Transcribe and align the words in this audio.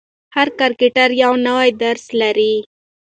هر 0.35 0.47
کرکټر 0.59 1.09
یو 1.23 1.33
نوی 1.47 1.69
درس 1.83 2.05
لري. 2.21 2.55